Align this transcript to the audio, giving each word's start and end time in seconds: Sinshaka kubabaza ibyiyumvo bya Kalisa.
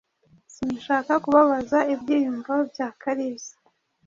Sinshaka 0.53 1.13
kubabaza 1.23 1.79
ibyiyumvo 1.93 2.53
bya 2.71 2.87
Kalisa. 3.01 3.55